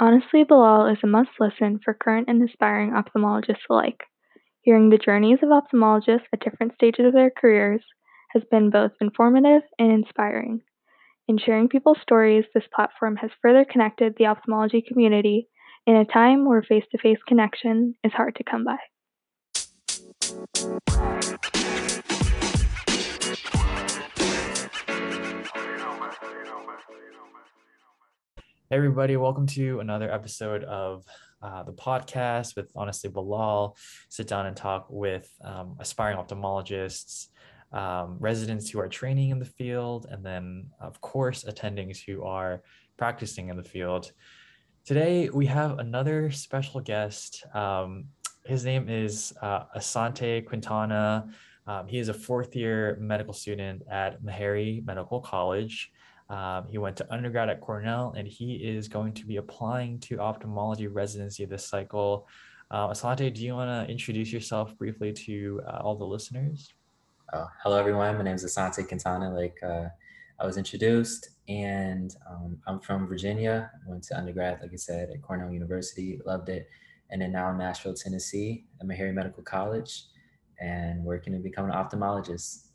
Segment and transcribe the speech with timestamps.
[0.00, 4.02] Honestly, Bilal is a must listen for current and aspiring ophthalmologists alike.
[4.62, 7.80] Hearing the journeys of ophthalmologists at different stages of their careers
[8.30, 10.62] has been both informative and inspiring.
[11.28, 15.48] In sharing people's stories, this platform has further connected the ophthalmology community
[15.86, 18.78] in a time where face to face connection is hard to come by.
[28.70, 31.04] Hey, everybody, welcome to another episode of
[31.42, 33.76] uh, the podcast with Honestly Bilal.
[34.08, 37.28] Sit down and talk with um, aspiring ophthalmologists,
[37.72, 42.62] um, residents who are training in the field, and then, of course, attendings who are
[42.96, 44.12] practicing in the field.
[44.86, 47.44] Today, we have another special guest.
[47.54, 48.06] Um,
[48.46, 51.28] his name is uh, Asante Quintana.
[51.66, 55.92] Um, he is a fourth year medical student at Meharry Medical College.
[56.30, 60.18] Um, he went to undergrad at Cornell and he is going to be applying to
[60.18, 62.26] ophthalmology residency this cycle.
[62.70, 66.72] Uh, Asante, do you want to introduce yourself briefly to uh, all the listeners?
[67.32, 68.16] Uh, hello, everyone.
[68.16, 69.88] My name is Asante Quintana, like uh,
[70.40, 73.70] I was introduced, and um, I'm from Virginia.
[73.86, 76.68] I went to undergrad, like I said, at Cornell University, loved it.
[77.10, 80.04] And then now in Nashville, Tennessee, at Meharry Medical College,
[80.60, 82.68] and working to become an ophthalmologist.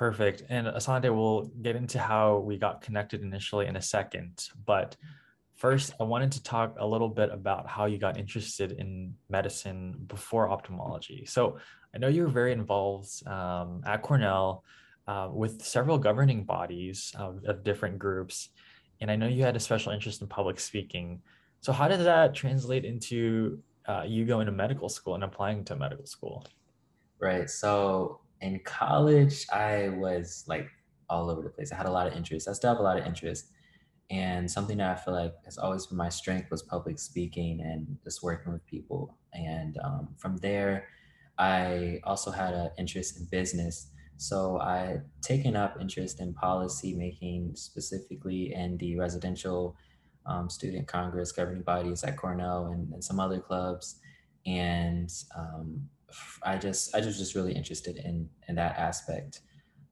[0.00, 0.44] Perfect.
[0.48, 4.48] And Asante, we'll get into how we got connected initially in a second.
[4.64, 4.96] But
[5.56, 9.94] first, I wanted to talk a little bit about how you got interested in medicine
[10.06, 11.26] before ophthalmology.
[11.26, 11.58] So
[11.94, 14.64] I know you were very involved um, at Cornell
[15.06, 18.48] uh, with several governing bodies of, of different groups.
[19.02, 21.20] And I know you had a special interest in public speaking.
[21.60, 25.76] So, how did that translate into uh, you going to medical school and applying to
[25.76, 26.46] medical school?
[27.18, 27.50] Right.
[27.50, 30.68] So, in college, I was like
[31.08, 31.72] all over the place.
[31.72, 32.48] I had a lot of interest.
[32.48, 33.46] I still have a lot of interest.
[34.10, 37.96] And something that I feel like has always been my strength was public speaking and
[38.02, 39.16] just working with people.
[39.32, 40.88] And um, from there,
[41.38, 43.88] I also had an interest in business.
[44.16, 49.76] So I taken up interest in policy making, specifically in the residential
[50.26, 54.00] um, student congress governing bodies at Cornell and, and some other clubs.
[54.44, 55.88] And um,
[56.42, 59.40] I just I was just really interested in in that aspect.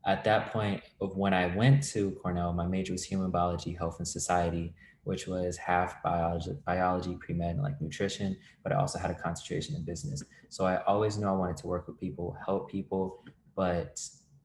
[0.06, 3.96] At that point of when I went to Cornell, my major was human biology, health,
[3.98, 4.74] and society,
[5.04, 9.84] which was half biology, biology, pre-med, like nutrition, but I also had a concentration in
[9.84, 10.22] business.
[10.48, 13.22] So I always knew I wanted to work with people, help people,
[13.56, 14.00] but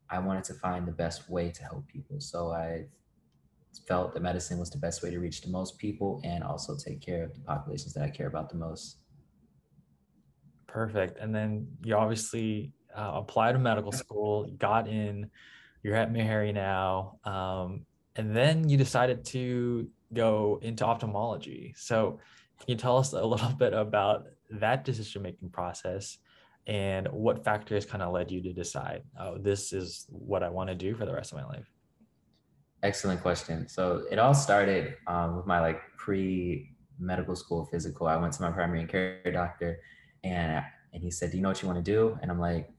[0.09, 2.19] I wanted to find the best way to help people.
[2.19, 2.85] So I
[3.87, 7.01] felt that medicine was the best way to reach the most people and also take
[7.01, 8.97] care of the populations that I care about the most.
[10.73, 11.19] Perfect.
[11.19, 15.29] And then you obviously uh, applied to medical school, got in,
[15.83, 17.19] you're at Meharry now.
[17.25, 17.85] Um,
[18.15, 21.75] and then you decided to go into ophthalmology.
[21.77, 22.19] So,
[22.59, 26.17] can you tell us a little bit about that decision making process
[26.65, 30.69] and what factors kind of led you to decide, oh, this is what I want
[30.69, 31.69] to do for the rest of my life?
[32.81, 33.69] Excellent question.
[33.69, 38.07] So, it all started um, with my like pre medical school physical.
[38.07, 39.79] I went to my primary care doctor
[40.23, 40.61] and uh,
[40.93, 42.69] and he said, "Do you know what you want to do?" And I'm like,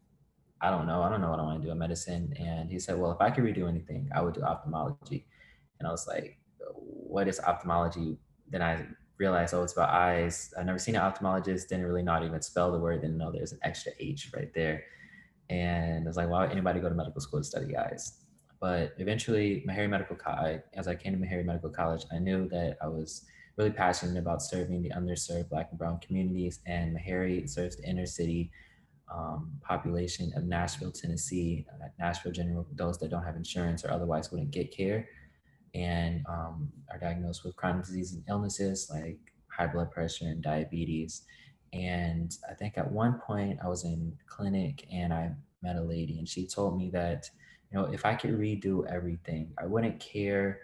[0.61, 1.03] "I don't know.
[1.03, 3.21] I don't know what I want to do in medicine." And he said, "Well, if
[3.21, 5.27] I could redo anything, I would do ophthalmology."
[5.79, 6.39] And I was like,
[6.75, 8.19] "What is ophthalmology?"
[8.51, 8.87] Then I
[9.19, 10.53] realized, oh, it's about eyes.
[10.59, 11.69] I've never seen an ophthalmologist.
[11.69, 13.01] Didn't really not even spell the word.
[13.01, 14.85] Didn't know there's an extra H right there.
[15.51, 18.21] And I was like, why would anybody go to medical school to study eyes?
[18.61, 22.79] But eventually, Meharry Medical College, as I came to Meharry Medical College, I knew that
[22.83, 23.25] I was
[23.57, 26.61] really passionate about serving the underserved Black and Brown communities.
[26.67, 28.51] And Meharry serves the inner city
[29.13, 34.31] um, population of Nashville, Tennessee, uh, Nashville General, those that don't have insurance or otherwise
[34.31, 35.09] wouldn't get care
[35.75, 41.23] and um, are diagnosed with chronic disease and illnesses like high blood pressure and diabetes.
[41.73, 45.33] And I think at one point I was in clinic and I
[45.63, 47.29] met a lady and she told me that,
[47.71, 50.61] you know, if I could redo everything, I wouldn't care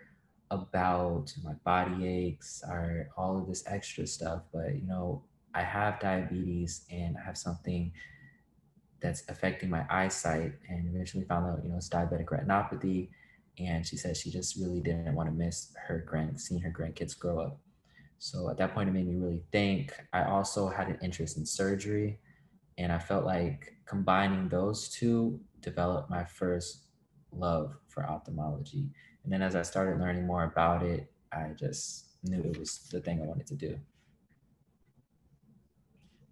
[0.51, 5.23] about my body aches or all of this extra stuff, but you know,
[5.55, 7.93] I have diabetes and I have something
[9.01, 13.09] that's affecting my eyesight and eventually found out, you know, it's diabetic retinopathy.
[13.59, 17.19] And she said she just really didn't want to miss her grand seeing her grandkids
[17.19, 17.59] grow up.
[18.19, 19.93] So at that point it made me really think.
[20.13, 22.19] I also had an interest in surgery
[22.77, 26.85] and I felt like combining those two developed my first
[27.33, 28.91] love for ophthalmology
[29.25, 33.01] and then as I started learning more about it, I just knew it was the
[33.01, 33.79] thing I wanted to do.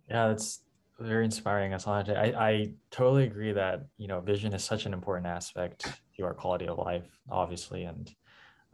[0.09, 0.61] Yeah, that's
[0.99, 2.17] very inspiring, Asante.
[2.17, 5.87] I, I totally agree that, you know, vision is such an important aspect
[6.17, 7.85] to our quality of life, obviously.
[7.85, 8.11] And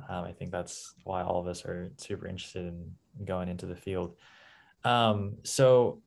[0.08, 3.76] Um, I think that's why all of us are super interested in going into the
[3.76, 4.16] field.
[4.84, 6.02] Um, so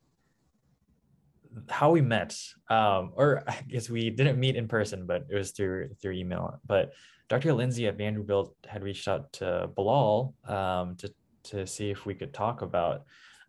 [1.70, 2.38] how we met,
[2.70, 6.60] um, or I guess we didn't meet in person, but it was through through email.
[6.66, 6.94] But
[7.30, 7.54] Dr.
[7.54, 11.14] Lindsay at Vanderbilt had reached out to Bilal um, to
[11.44, 13.04] to see if we could talk about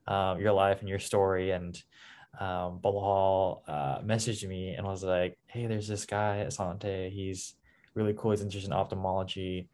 [0.07, 1.51] um, your life and your story.
[1.51, 1.81] And
[2.41, 7.11] um, Bilal uh, messaged me and was like, "Hey, there's this guy Asante.
[7.11, 7.55] He's
[7.95, 8.33] really cool.
[8.33, 9.69] He's interested in ophthalmology.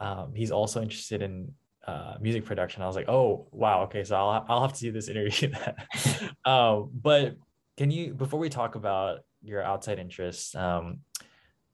[0.00, 1.52] Um, he's also interested in
[1.86, 3.82] uh, music production." I was like, "Oh, wow.
[3.84, 5.52] Okay, so I'll I'll have to do this interview."
[6.44, 7.36] um, but
[7.76, 10.54] can you before we talk about your outside interests?
[10.54, 11.00] Um,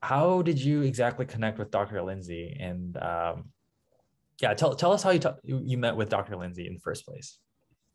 [0.05, 2.03] how did you exactly connect with Dr.
[2.03, 2.57] Lindsay?
[2.61, 3.45] And um,
[4.41, 6.37] yeah, tell, tell us how you, you met with Dr.
[6.37, 7.39] Lindsay in the first place.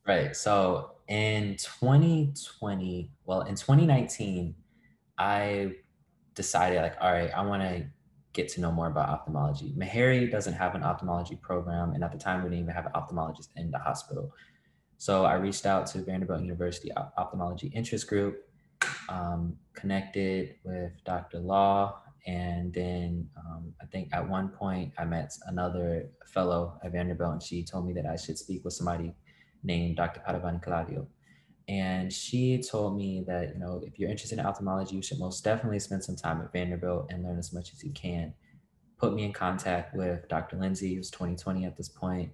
[0.07, 0.35] Right.
[0.35, 4.55] So in 2020, well, in 2019,
[5.19, 5.73] I
[6.33, 7.85] decided like, all right, I want to
[8.33, 9.75] get to know more about ophthalmology.
[9.77, 12.93] Meharry doesn't have an ophthalmology program, and at the time, we didn't even have an
[12.93, 14.33] ophthalmologist in the hospital.
[14.97, 18.48] So I reached out to Vanderbilt University Ophthalmology Interest Group,
[19.09, 21.39] um, connected with Dr.
[21.39, 27.33] Law, and then um, I think at one point I met another fellow at Vanderbilt,
[27.33, 29.13] and she told me that I should speak with somebody
[29.63, 30.21] named Dr.
[30.27, 31.07] Paravani Claudio.
[31.67, 35.43] And she told me that, you know, if you're interested in ophthalmology, you should most
[35.43, 38.33] definitely spend some time at Vanderbilt and learn as much as you can.
[38.97, 40.57] Put me in contact with Dr.
[40.57, 42.31] Lindsay, who's 2020 at this point.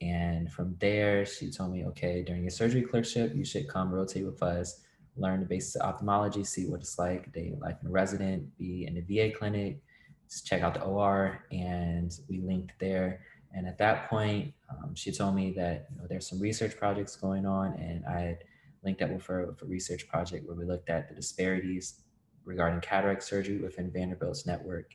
[0.00, 4.24] And from there, she told me, okay, during your surgery clerkship, you should come rotate
[4.24, 4.80] with us,
[5.18, 8.86] learn the basics of ophthalmology, see what it's like, day life in a resident, be
[8.86, 9.80] in the VA clinic,
[10.28, 11.44] just check out the OR.
[11.50, 13.20] And we linked there.
[13.54, 17.16] And at that point, um, she told me that you know, there's some research projects
[17.16, 18.38] going on, and I had
[18.84, 22.02] linked up with her with a research project where we looked at the disparities
[22.44, 24.90] regarding cataract surgery within Vanderbilt's network.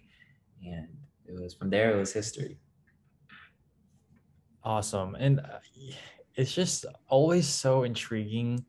[0.64, 0.88] And
[1.26, 2.58] it was from there, it was history.
[4.64, 5.16] Awesome.
[5.16, 5.60] And uh,
[6.36, 8.66] it's just always so intriguing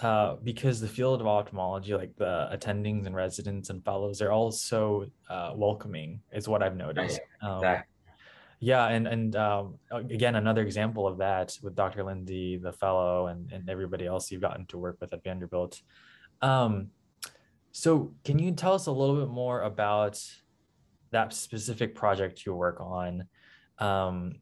[0.00, 4.50] uh, because the field of ophthalmology, like the attendings and residents and fellows, they're all
[4.50, 7.20] so uh, welcoming, is what I've noticed.
[7.42, 7.86] Um, exactly.
[8.62, 12.04] Yeah, and and um, again, another example of that with Dr.
[12.04, 15.80] Lindy, the fellow, and and everybody else you've gotten to work with at Vanderbilt.
[16.42, 16.88] Um,
[17.72, 20.22] so, can you tell us a little bit more about
[21.10, 23.24] that specific project you work on?
[23.78, 24.36] Um,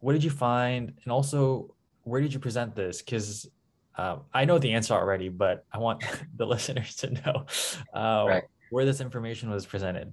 [0.00, 1.74] what did you find, and also
[2.04, 3.02] where did you present this?
[3.02, 3.48] Because
[3.96, 6.04] um, I know the answer already, but I want
[6.36, 7.46] the listeners to know
[7.94, 8.44] uh, right.
[8.70, 10.12] where this information was presented.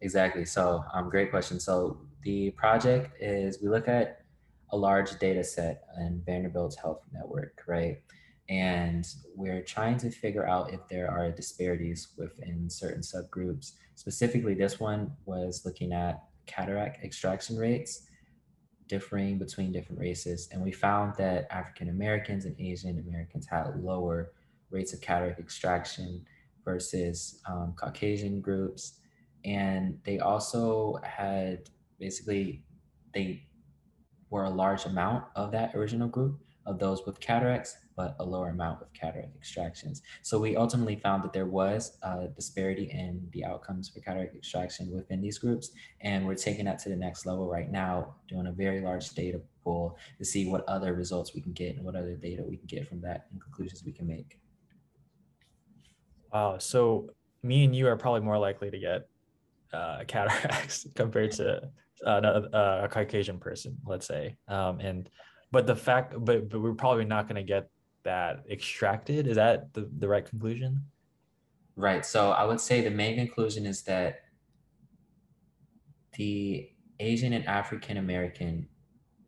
[0.00, 0.44] Exactly.
[0.44, 1.58] So, um, great question.
[1.58, 4.22] So, the project is we look at
[4.70, 7.98] a large data set in Vanderbilt's health network, right?
[8.48, 13.72] And we're trying to figure out if there are disparities within certain subgroups.
[13.94, 18.06] Specifically, this one was looking at cataract extraction rates
[18.88, 20.48] differing between different races.
[20.52, 24.32] And we found that African Americans and Asian Americans had lower
[24.70, 26.24] rates of cataract extraction
[26.64, 28.98] versus um, Caucasian groups
[29.44, 32.62] and they also had basically
[33.12, 33.46] they
[34.30, 38.48] were a large amount of that original group of those with cataracts but a lower
[38.48, 40.02] amount of cataract extractions.
[40.22, 44.90] So we ultimately found that there was a disparity in the outcomes for cataract extraction
[44.90, 45.70] within these groups
[46.00, 49.40] and we're taking that to the next level right now doing a very large data
[49.62, 52.66] pool to see what other results we can get and what other data we can
[52.66, 54.38] get from that and conclusions we can make.
[56.32, 56.58] Wow.
[56.58, 57.10] So
[57.44, 59.08] me and you are probably more likely to get
[59.72, 61.70] uh, cataracts compared to
[62.04, 62.40] uh,
[62.82, 64.36] a Caucasian person, let's say.
[64.48, 65.08] Um, and
[65.54, 67.70] but the fact, but but we're probably not going to get
[68.02, 69.26] that extracted.
[69.26, 70.82] Is that the, the right conclusion?
[71.76, 72.04] Right.
[72.04, 74.22] So I would say the main conclusion is that
[76.18, 76.68] the
[76.98, 78.68] Asian and African American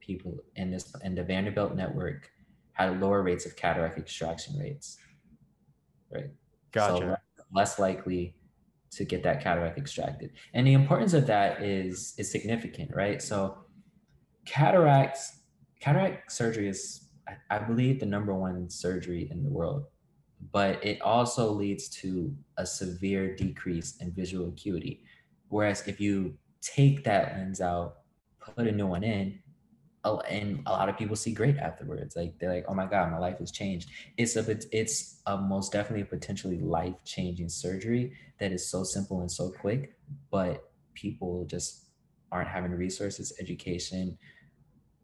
[0.01, 2.31] people in this in the Vanderbilt network
[2.73, 4.99] had lower rates of cataract extraction rates.
[6.13, 6.31] Right.
[6.73, 7.21] Gotcha.
[7.39, 8.35] So less likely
[8.93, 10.33] to get that cataract extracted.
[10.55, 13.23] And the importance of that is is significant, right?
[13.23, 13.59] So
[14.45, 15.36] cataracts,
[15.81, 17.09] cataract surgery is,
[17.51, 19.87] I, believe, the number one surgery in the world,
[20.53, 25.03] but it also leads to a severe decrease in visual acuity.
[25.49, 27.99] Whereas if you take that lens out,
[28.41, 29.41] put a new one in,
[30.29, 32.15] and a lot of people see great afterwards.
[32.15, 35.73] Like they're like, "Oh my God, my life has changed." It's a it's a most
[35.73, 39.97] definitely potentially life changing surgery that is so simple and so quick,
[40.31, 41.87] but people just
[42.31, 44.17] aren't having resources, education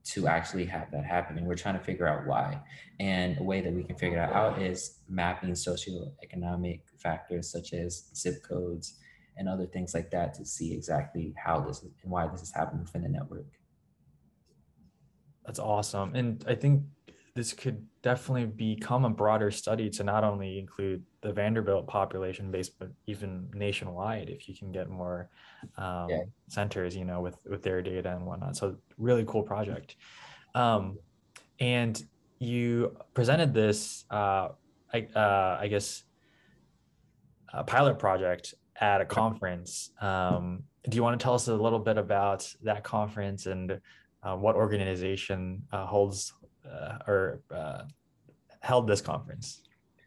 [0.05, 1.39] to actually have that happen.
[1.39, 2.61] And we're trying to figure out why.
[2.99, 8.09] And a way that we can figure that out is mapping socioeconomic factors such as
[8.15, 8.99] zip codes
[9.37, 12.53] and other things like that to see exactly how this is and why this is
[12.53, 13.47] happening within the network.
[15.47, 16.15] That's awesome.
[16.15, 16.83] And I think
[17.35, 22.69] this could definitely become a broader study to not only include the Vanderbilt population base,
[22.69, 25.31] but even nationwide if you can get more
[25.79, 26.23] um, yeah.
[26.49, 28.57] centers, you know, with with their data and whatnot.
[28.57, 29.97] So really cool project.
[30.55, 30.99] Um,
[31.59, 32.03] and
[32.39, 34.49] you presented this, uh,
[34.93, 36.03] I, uh, I guess,
[37.53, 39.91] a pilot project at a conference.
[40.01, 43.81] Um, do you want to tell us a little bit about that conference and
[44.23, 46.35] uh, what organization uh, holds
[46.73, 47.83] uh, or uh,
[48.61, 49.63] held this conference?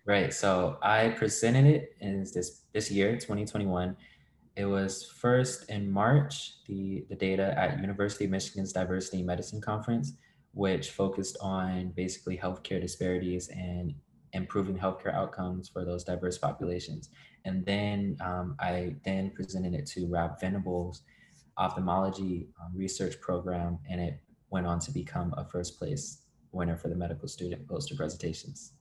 [0.05, 0.33] Right.
[0.33, 3.95] So I presented it in this this year, 2021.
[4.55, 10.13] It was first in March, the, the data at University of Michigan's Diversity Medicine Conference,
[10.53, 13.93] which focused on basically healthcare disparities and
[14.31, 17.09] improving healthcare outcomes for those diverse populations.
[17.43, 21.01] And then um, I then presented it to Rabb-Venables
[21.57, 26.21] ophthalmology um, research program, and it went on to become a first place
[26.55, 28.73] winner for the medical student poster presentations.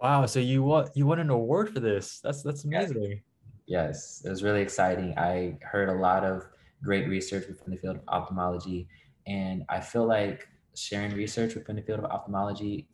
[0.00, 0.26] Wow!
[0.26, 2.20] So you won you won an award for this.
[2.20, 3.22] That's that's amazing.
[3.66, 5.16] Yes, it was really exciting.
[5.16, 6.42] I heard a lot of
[6.82, 8.88] great research within the field of ophthalmology,
[9.26, 12.88] and I feel like sharing research within the field of ophthalmology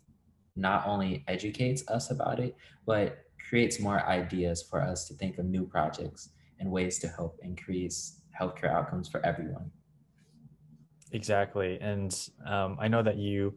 [0.56, 5.44] not only educates us about it, but creates more ideas for us to think of
[5.44, 9.70] new projects and ways to help increase healthcare outcomes for everyone.
[11.16, 11.78] Exactly.
[11.80, 12.14] And
[12.46, 13.54] um, I know that you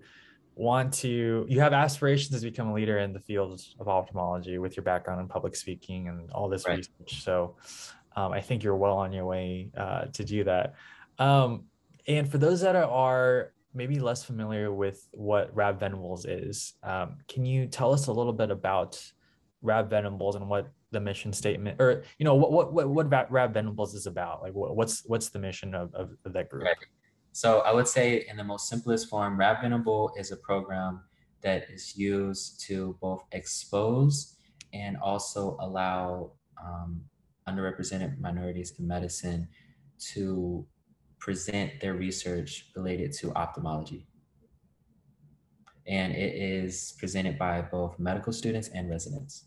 [0.56, 4.78] want to, you have aspirations to become a leader in the field of ophthalmology with
[4.78, 6.78] your background in public speaking and all this right.
[6.78, 7.22] research.
[7.22, 7.58] So
[8.16, 10.76] um, I think you're well on your way uh, to do that.
[11.20, 11.66] Um,
[12.08, 17.68] and for those that are maybe less familiar with what Rabb-Venables is, um, can you
[17.68, 19.02] tell us a little bit about
[19.62, 24.08] Rabb-Venables and what the mission statement or you know what what what, what Rabb-Venables is
[24.08, 26.78] about like what's what's the mission of, of, of that group right.
[27.32, 31.02] So i would say in the most simplest form Rabb-Venable is a program
[31.42, 34.36] that is used to both expose
[34.74, 37.02] and also allow um,
[37.48, 39.48] underrepresented minorities in medicine
[40.14, 40.66] to
[41.20, 44.08] present their research related to ophthalmology
[45.88, 49.46] and it is presented by both medical students and residents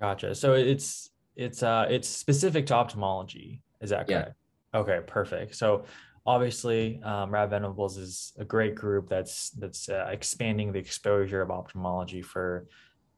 [0.00, 0.34] Gotcha.
[0.34, 3.62] So it's it's uh it's specific to ophthalmology.
[3.80, 4.34] Is that correct?
[4.74, 4.80] Yeah.
[4.80, 5.54] Okay, perfect.
[5.56, 5.84] So
[6.28, 12.20] obviously, um, Rabb-Venables is a great group that's that's uh, expanding the exposure of ophthalmology
[12.20, 12.66] for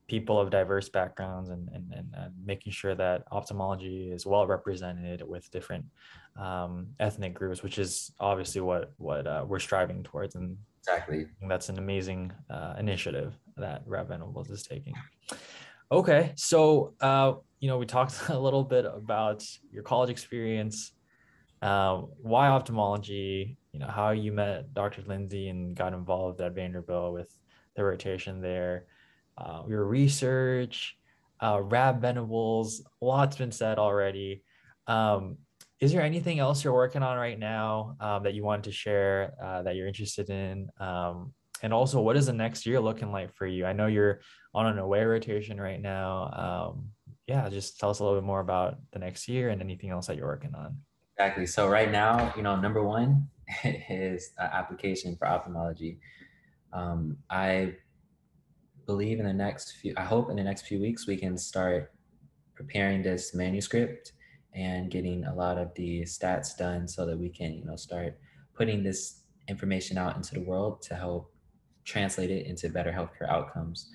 [0.07, 5.49] people of diverse backgrounds and, and, and, making sure that ophthalmology is well represented with
[5.53, 5.85] different
[6.37, 10.37] um, ethnic groups, which is obviously what what uh, we're striving towards.
[10.37, 14.95] And exactly, that's an amazing uh, initiative that Rabb-Venables is taking.
[15.91, 20.93] Okay, so uh, you know we talked a little bit about your college experience,
[21.63, 25.03] uh, why ophthalmology, you know how you met Dr.
[25.07, 27.37] Lindsay and got involved at Vanderbilt with
[27.77, 28.87] the rotation there,
[29.39, 30.97] uh, your research,
[31.41, 32.83] uh, Rabb-Venables.
[33.01, 34.43] Lots been said already.
[34.87, 35.39] Um,
[35.81, 39.33] is there anything else you're working on right now um, that you wanted to share
[39.43, 40.69] uh, that you're interested in?
[40.79, 43.65] Um, and also, what is the next year looking like for you?
[43.67, 44.21] I know you're
[44.55, 46.73] on an away rotation right now.
[46.73, 46.91] Um,
[47.27, 50.07] yeah, just tell us a little bit more about the next year and anything else
[50.07, 50.79] that you're working on.
[51.21, 51.45] Exactly.
[51.45, 53.29] So right now, you know, number one
[53.65, 56.01] is application for ophthalmology.
[56.73, 57.75] Um, I
[58.87, 61.93] believe in the next few, I hope in the next few weeks we can start
[62.55, 64.13] preparing this manuscript
[64.55, 68.19] and getting a lot of the stats done so that we can, you know, start
[68.55, 71.31] putting this information out into the world to help
[71.85, 73.91] translate it into better healthcare outcomes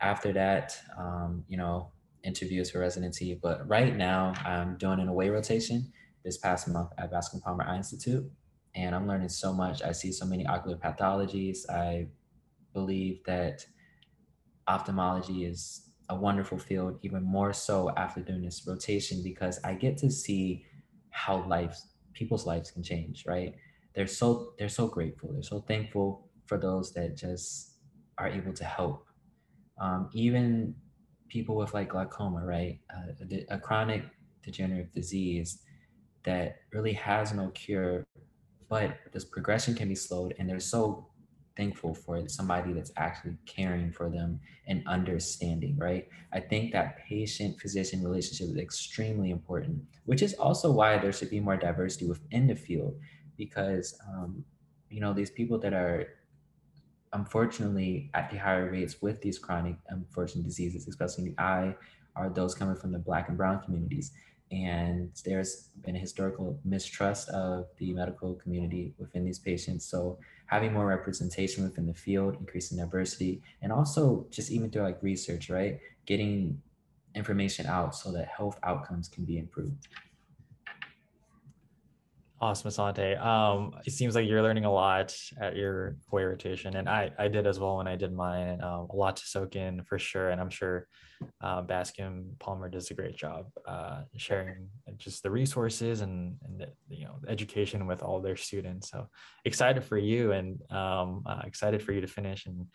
[0.00, 1.92] after that, um, you know,
[2.24, 3.38] interviews for residency.
[3.40, 5.92] But right now, I'm doing an away rotation
[6.24, 8.30] this past month at Bascom Palmer Eye Institute,
[8.74, 9.82] and I'm learning so much.
[9.82, 11.68] I see so many ocular pathologies.
[11.68, 12.08] I
[12.72, 13.64] believe that
[14.68, 19.96] ophthalmology is a wonderful field, even more so after doing this rotation, because I get
[19.98, 20.64] to see
[21.10, 23.54] how lives, people's lives can change, right?
[23.94, 25.32] They're so they're so grateful.
[25.32, 27.72] They're so thankful for those that just
[28.18, 29.06] are able to help
[29.80, 30.74] um, even
[31.28, 32.78] people with like glaucoma, right?
[32.94, 33.12] Uh,
[33.50, 34.04] a, a chronic
[34.42, 35.62] degenerative disease
[36.24, 38.06] that really has no cure,
[38.68, 41.06] but this progression can be slowed, and they're so
[41.56, 46.08] thankful for somebody that's actually caring for them and understanding, right?
[46.32, 51.30] I think that patient physician relationship is extremely important, which is also why there should
[51.30, 52.94] be more diversity within the field
[53.36, 54.44] because, um,
[54.88, 56.06] you know, these people that are
[57.12, 61.74] unfortunately, at the higher rates with these chronic unfortunate diseases, especially in the eye,
[62.16, 64.12] are those coming from the Black and Brown communities.
[64.50, 69.84] And there's been a historical mistrust of the medical community within these patients.
[69.84, 75.02] So having more representation within the field, increasing diversity, and also just even through like
[75.02, 75.78] research, right?
[76.06, 76.60] Getting
[77.14, 79.86] information out so that health outcomes can be improved.
[82.42, 83.22] Awesome, Asante.
[83.22, 87.28] Um, it seems like you're learning a lot at your away rotation, and I I
[87.28, 88.62] did as well when I did mine.
[88.62, 90.86] Um, a lot to soak in for sure, and I'm sure
[91.42, 91.62] uh,
[92.38, 97.16] Palmer does a great job uh, sharing just the resources and and the, you know
[97.28, 98.90] education with all their students.
[98.90, 99.08] So
[99.44, 102.66] excited for you, and um, uh, excited for you to finish and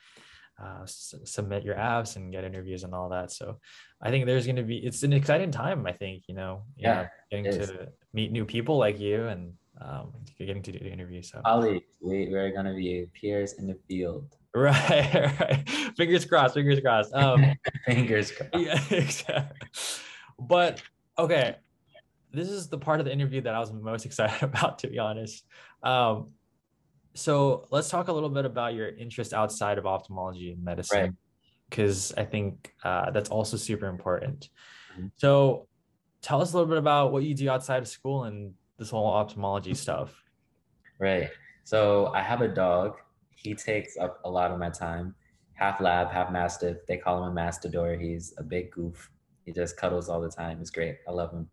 [0.62, 3.32] uh, s- submit your apps and get interviews and all that.
[3.32, 3.60] So
[4.02, 5.86] I think there's going to be, it's an exciting time.
[5.86, 7.58] I think, you know, you Yeah, know, getting is.
[7.70, 11.22] to meet new people like you and um, getting to do the interview.
[11.22, 14.36] So Colleagues, we, we're going to be peers in the field.
[14.56, 15.70] right, right.
[15.98, 17.14] Fingers crossed, fingers crossed.
[17.14, 17.44] Um,
[17.86, 18.56] Fingers crossed.
[18.56, 19.68] yeah, exactly.
[20.40, 20.82] But
[21.20, 21.58] okay,
[22.32, 24.98] this is the part of the interview that I was most excited about, to be
[25.00, 25.44] honest.
[25.84, 26.32] Um,
[27.16, 31.18] so let's talk a little bit about your interest outside of ophthalmology and medicine,
[31.70, 34.50] because I think uh, that's also super important.
[34.98, 35.12] Mhm.
[35.16, 35.68] So
[36.22, 39.08] tell us a little bit about what you do outside of school and this whole
[39.08, 40.22] ophthalmology stuff.
[41.00, 41.30] Right.
[41.64, 42.98] So I have a dog.
[43.36, 45.16] He takes up a lot of my time.
[45.54, 46.78] Half lab, half mastiff.
[46.88, 48.00] They call him a mastador.
[48.00, 49.10] He's a big goof.
[49.46, 50.60] He just cuddles all the time.
[50.60, 50.98] It's great.
[51.08, 51.50] I love him.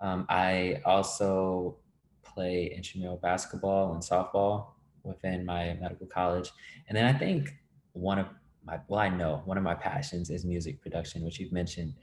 [0.00, 1.78] Um, I also
[2.22, 4.75] play intramural basketball and softball
[5.06, 6.50] within my medical college.
[6.88, 7.50] And then I think
[7.92, 8.26] one of
[8.64, 11.94] my, well, I know one of my passions is music production, which you've mentioned.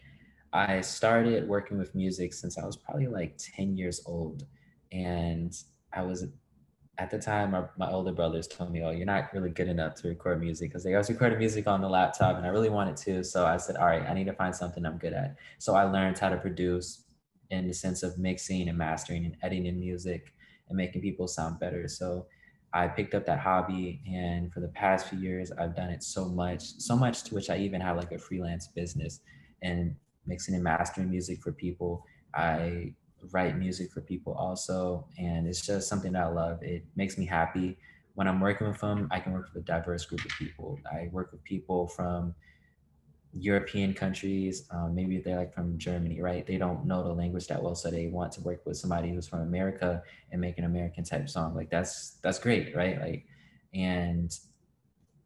[0.54, 4.44] I started working with music since I was probably like 10 years old.
[4.92, 5.54] And
[5.92, 6.26] I was
[7.00, 9.96] at the time, my, my older brothers told me, Oh, you're not really good enough
[9.96, 12.98] to record music because they always recorded music on the laptop and I really wanted
[12.98, 13.24] to.
[13.24, 15.36] So I said, All right, I need to find something I'm good at.
[15.58, 17.06] So I learned how to produce
[17.50, 20.34] in the sense of mixing and mastering and editing music
[20.70, 21.88] and making people sound better.
[21.88, 22.28] So
[22.74, 26.26] I picked up that hobby and for the past few years I've done it so
[26.26, 29.20] much, so much to which I even have like a freelance business
[29.62, 32.04] and mixing and mastering music for people.
[32.34, 32.94] I
[33.32, 36.64] write music for people also and it's just something that I love.
[36.64, 37.78] It makes me happy.
[38.16, 40.80] When I'm working with them, I can work with a diverse group of people.
[40.92, 42.34] I work with people from
[43.36, 46.46] European countries, um, maybe they're like from Germany, right?
[46.46, 49.28] They don't know the language that well, so they want to work with somebody who's
[49.28, 51.56] from America and make an American type song.
[51.56, 53.00] Like that's that's great, right?
[53.02, 53.26] Like,
[53.74, 54.32] and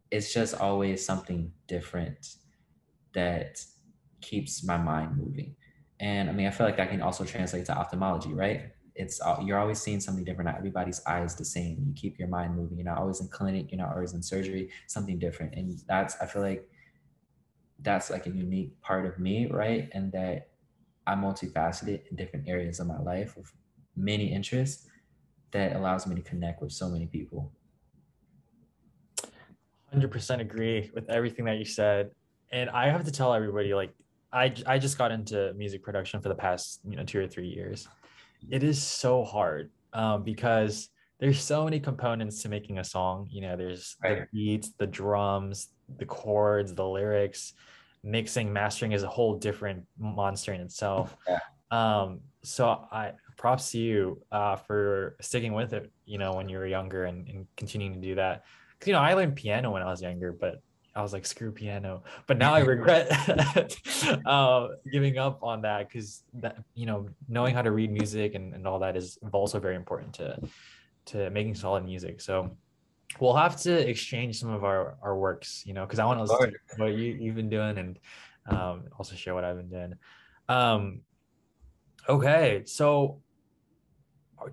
[0.10, 2.36] it's just always something different
[3.14, 3.62] that
[4.22, 5.56] keeps my mind moving.
[6.00, 8.72] And I mean, I feel like that can also translate to ophthalmology, right?
[8.96, 10.48] It's you're always seeing something different.
[10.48, 11.84] Not everybody's eye is the same.
[11.86, 12.78] You keep your mind moving.
[12.78, 13.72] You're not always in clinic.
[13.72, 14.70] You're not always in surgery.
[14.88, 16.68] Something different, and that's I feel like
[17.82, 19.90] that's like a unique part of me, right?
[19.94, 20.50] And that
[21.06, 23.52] I'm multifaceted in different areas of my life with
[23.96, 24.88] many interests
[25.52, 27.52] that allows me to connect with so many people.
[29.94, 32.12] 100% agree with everything that you said
[32.52, 33.92] and i have to tell everybody like
[34.32, 37.48] i i just got into music production for the past you know two or three
[37.48, 37.88] years
[38.50, 43.42] it is so hard um, because there's so many components to making a song you
[43.42, 47.54] know there's the beats the drums the chords the lyrics
[48.04, 51.40] mixing mastering is a whole different monster in itself Yeah.
[51.72, 56.58] um so i props to you uh for sticking with it you know when you
[56.58, 58.44] were younger and, and continuing to do that
[58.80, 60.62] 'Cause, you know, I learned piano when I was younger, but
[60.94, 62.04] I was like, screw piano.
[62.28, 63.08] But now I regret
[64.26, 68.54] uh, giving up on that because that, you know, knowing how to read music and,
[68.54, 70.40] and all that is also very important to
[71.08, 72.22] to making solid music.
[72.22, 72.56] So
[73.20, 76.24] we'll have to exchange some of our, our works, you know, because I want to
[76.24, 78.00] listen to what you, you've been doing and
[78.48, 79.94] um, also share what I've been doing.
[80.50, 81.02] Um,
[82.08, 83.22] okay, so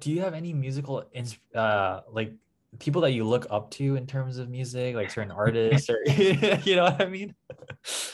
[0.01, 2.33] do you have any musical ins- uh, like
[2.79, 6.77] people that you look up to in terms of music, like certain artists, or you
[6.77, 7.35] know what I mean?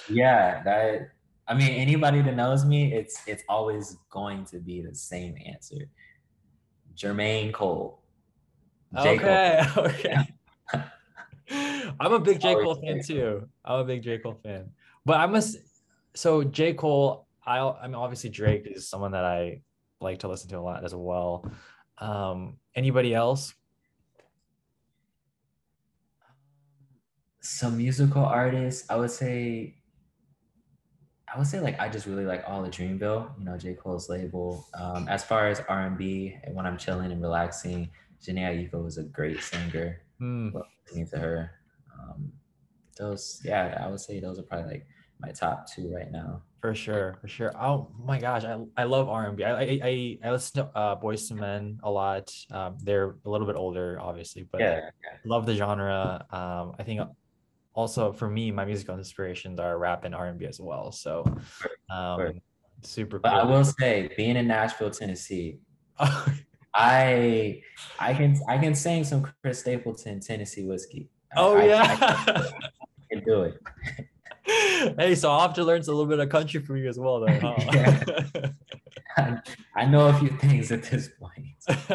[0.08, 1.10] Yeah, that
[1.46, 5.88] I mean anybody that knows me, it's it's always going to be the same answer.
[6.96, 8.02] Jermaine Cole.
[9.02, 9.18] J.
[9.18, 9.28] Cole.
[9.28, 10.16] Okay, okay.
[12.00, 12.54] I'm a big J.
[12.54, 13.46] Cole fan too.
[13.64, 14.18] I'm a big J.
[14.18, 14.70] Cole fan.
[15.04, 15.58] But I must
[16.14, 16.72] so J.
[16.72, 19.60] Cole, I I mean obviously Drake is someone that I
[20.00, 21.44] like to listen to a lot as well.
[21.98, 23.54] Um anybody else?
[27.40, 29.76] Some musical artists, I would say
[31.32, 33.74] I would say like I just really like all the Dreamville, you know, J.
[33.74, 34.66] Cole's label.
[34.74, 37.88] Um, as far as R and B, when I'm chilling and relaxing,
[38.20, 40.02] Jhené Aiko is a great singer.
[40.18, 40.48] Hmm.
[40.52, 41.59] Love listening to her.
[42.10, 42.32] Um,
[42.98, 44.86] those, yeah, I would say those are probably like
[45.20, 46.42] my top two right now.
[46.60, 47.52] For sure, for sure.
[47.58, 49.42] Oh my gosh, I, I love R&B.
[49.44, 52.30] I, I I I listen to uh, Boyz II Men a lot.
[52.50, 55.16] Um, they're a little bit older, obviously, but Yeah, yeah.
[55.24, 56.26] love the genre.
[56.30, 57.00] Um, I think
[57.72, 60.92] also for me, my musical inspirations are rap and R&B as well.
[60.92, 61.24] So,
[61.88, 62.40] um,
[62.82, 65.60] super But I will say, being in Nashville, Tennessee,
[66.74, 67.62] I
[67.98, 71.08] I can I can sing some Chris Stapleton Tennessee whiskey.
[71.34, 72.42] I- oh I, I yeah.
[73.12, 73.60] can do it.
[74.98, 77.20] hey, so I'll have to learn a little bit of country from you as well,
[77.20, 78.50] then, huh?
[79.16, 79.38] I,
[79.76, 81.46] I know a few things at this point.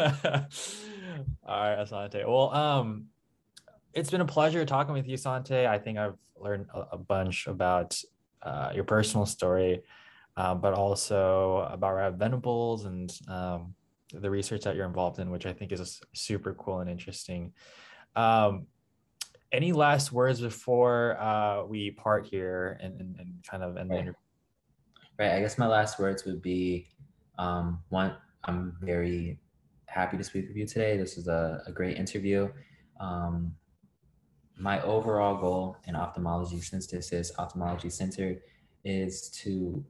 [1.46, 2.26] All right, Asante.
[2.26, 3.06] Well, um,
[3.92, 5.66] it's been a pleasure talking with you, Sante.
[5.66, 8.00] I think I've learned a, a bunch about
[8.42, 9.82] uh, your personal story,
[10.36, 13.74] uh, but also about Rabb-Venables and um,
[14.12, 17.52] the research that you're involved in, which I think is super cool and interesting.
[18.14, 18.66] Um,
[19.52, 23.94] any last words before uh, we part here and, and, and kind of end the
[23.94, 24.00] Right.
[24.02, 24.20] interview?
[25.18, 25.32] Right.
[25.32, 26.88] I guess my last words would be
[27.38, 29.38] um, one, I'm very
[29.86, 30.96] happy to speak with you today.
[30.96, 32.50] This is a, a great interview.
[33.00, 33.54] Um,
[34.58, 38.40] my overall goal in ophthalmology, since this is ophthalmology centered,
[38.84, 39.84] is to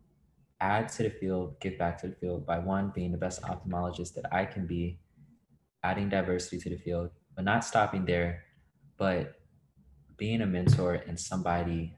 [0.61, 4.14] add to the field, give back to the field by one, being the best ophthalmologist
[4.14, 4.99] that I can be,
[5.85, 8.45] adding diversity to the field, but not stopping there,
[8.97, 9.36] but
[10.16, 11.94] being a mentor and somebody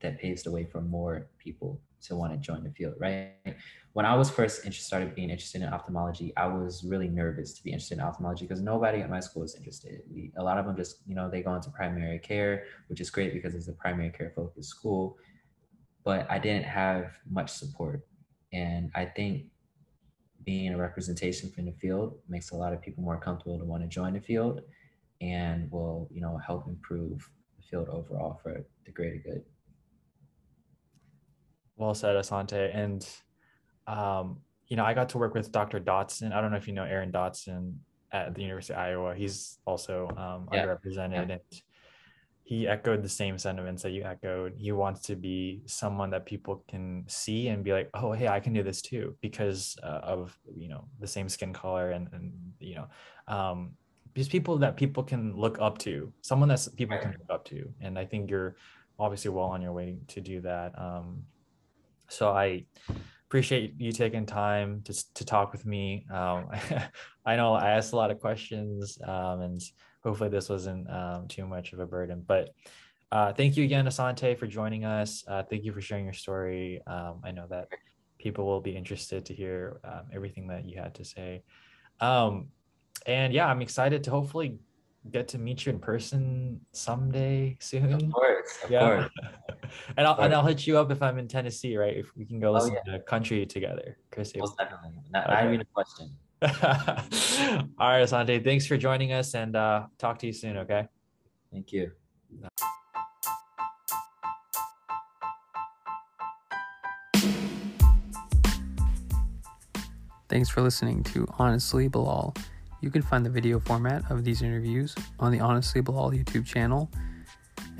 [0.00, 3.32] that paves the way for more people to want to join the field, right?
[3.94, 7.62] When I was first inter- started being interested in ophthalmology, I was really nervous to
[7.62, 10.02] be interested in ophthalmology because nobody at my school was interested.
[10.12, 13.08] We, a lot of them just, you know, they go into primary care, which is
[13.08, 15.16] great because it's a primary care focused school,
[16.04, 18.06] but I didn't have much support.
[18.52, 19.46] And I think
[20.44, 23.82] being a representation from the field makes a lot of people more comfortable to want
[23.82, 24.60] to join the field
[25.20, 27.30] and will, you know, help improve
[27.70, 29.42] field overall for the greater good.
[31.76, 32.70] Well said, Asante.
[32.74, 33.06] And
[33.86, 35.80] um, you know, I got to work with Dr.
[35.80, 36.32] Dotson.
[36.32, 37.74] I don't know if you know Aaron Dotson
[38.12, 39.14] at the University of Iowa.
[39.14, 40.64] He's also um, Yeah.
[40.66, 41.40] underrepresented, and
[42.44, 44.54] he echoed the same sentiments that you echoed.
[44.56, 48.40] He wants to be someone that people can see and be like, "Oh, hey, I
[48.40, 52.32] can do this too," because uh, of you know the same skin color and and
[52.60, 52.86] you know.
[53.26, 53.72] Um,
[54.14, 57.68] just people that people can look up to, someone that people can look up to,
[57.80, 58.56] and I think you're
[58.98, 60.72] obviously well on your way to do that.
[60.78, 61.24] Um,
[62.08, 62.64] so I
[63.28, 66.06] appreciate you taking time to, to talk with me.
[66.12, 66.48] Um,
[67.26, 69.62] I know I asked a lot of questions um, and
[70.02, 72.50] hopefully this wasn't um, too much of a burden, but
[73.10, 75.24] uh, thank you again, Asante, for joining us.
[75.28, 76.80] Uh, thank you for sharing your story.
[76.86, 77.68] Um, I know that
[78.18, 81.42] people will be interested to hear um, everything that you had to say.
[82.00, 82.48] Um,
[83.06, 84.58] and yeah, I'm excited to hopefully
[85.10, 87.92] get to meet you in person someday soon.
[87.92, 88.80] Of course, of Yeah.
[88.80, 89.10] course.
[89.96, 90.32] and I'll and course.
[90.34, 91.96] I'll hit you up if I'm in Tennessee, right?
[91.96, 93.98] If we can go Oh, listen to country together.
[94.10, 94.32] Chris.
[94.36, 94.92] Most definitely.
[95.10, 96.16] Not, not even a question.
[96.42, 98.42] All right, Asante.
[98.42, 100.86] Thanks for joining us and uh talk to you soon, okay?
[101.52, 101.92] Thank you.
[110.28, 112.34] Thanks for listening to Honestly Bilal.
[112.84, 116.90] You can find the video format of these interviews on the Honestly Bilal YouTube channel.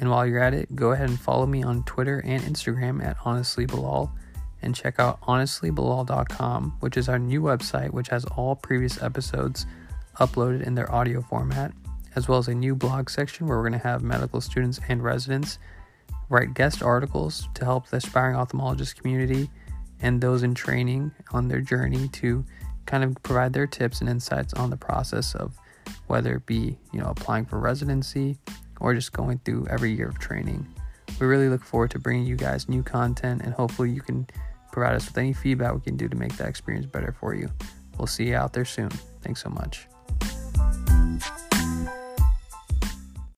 [0.01, 3.19] And while you're at it, go ahead and follow me on Twitter and Instagram at
[3.23, 4.11] Honestly Bilal
[4.63, 9.67] and check out honestlybilal.com, which is our new website which has all previous episodes
[10.21, 11.75] uploaded in their audio format,
[12.17, 15.05] as well as a new blog section where we're going to have medical students and
[15.05, 15.59] residents
[16.31, 19.51] write guest articles to help the aspiring ophthalmologist community
[20.01, 22.43] and those in training on their journey to
[22.87, 25.57] kind of provide their tips and insights on the process of
[26.07, 28.37] whether it be you know applying for residency
[28.81, 30.67] or just going through every year of training.
[31.21, 34.27] We really look forward to bringing you guys new content and hopefully you can
[34.73, 37.49] provide us with any feedback we can do to make that experience better for you.
[37.97, 38.91] We'll see you out there soon.
[39.23, 39.87] Thanks so much